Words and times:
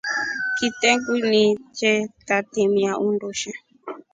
Kitengu 0.57 1.13
ni 1.31 1.43
che 1.77 1.91
tamilia 2.27 2.91
undusha. 3.05 3.51